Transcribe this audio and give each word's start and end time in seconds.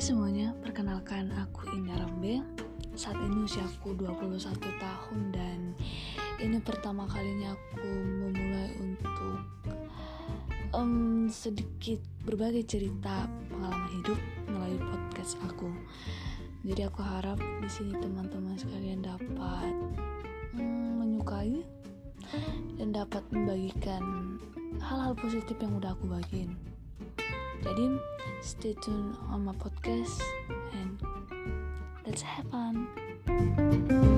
semuanya, 0.00 0.56
perkenalkan 0.64 1.28
aku 1.36 1.68
Indah 1.76 2.00
Rambe. 2.00 2.40
Saat 2.96 3.20
ini 3.28 3.44
usiaku 3.44 3.92
21 3.92 4.56
tahun 4.80 5.20
dan 5.36 5.58
ini 6.40 6.56
pertama 6.64 7.04
kalinya 7.04 7.52
aku 7.52 7.92
memulai 7.92 8.72
untuk 8.80 9.36
um, 10.72 11.28
sedikit 11.28 12.00
berbagi 12.24 12.64
cerita 12.64 13.28
pengalaman 13.52 13.90
hidup 14.00 14.18
melalui 14.48 14.80
podcast 14.80 15.36
aku. 15.44 15.68
Jadi 16.64 16.88
aku 16.88 17.04
harap 17.04 17.36
di 17.60 17.68
sini 17.68 17.92
teman-teman 18.00 18.56
sekalian 18.56 19.04
dapat 19.04 19.76
um, 20.56 21.04
menyukai 21.04 21.60
dan 22.80 22.96
dapat 22.96 23.20
membagikan 23.28 24.40
hal-hal 24.80 25.12
positif 25.20 25.56
yang 25.60 25.76
udah 25.76 25.92
aku 25.92 26.08
bagiin. 26.08 26.56
Jadi 27.60 27.84
stay 28.42 28.74
tuned 28.82 29.16
on 29.30 29.44
my 29.44 29.52
podcast 29.52 30.20
and 30.72 31.00
let's 32.04 32.22
have 32.22 32.44
fun. 32.50 34.10